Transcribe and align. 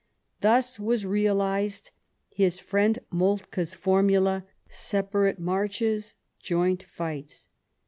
Thus 0.39 0.79
was 0.79 1.05
realized 1.05 1.91
his 2.31 2.57
friend 2.59 2.97
Moltke's 3.11 3.75
formula— 3.75 4.47
Separate 4.89 5.37
marches, 5.37 6.15
joint 6.39 6.81
fights. 6.81 7.49